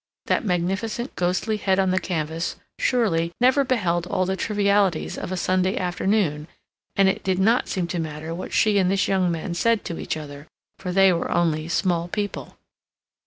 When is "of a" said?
5.15-5.37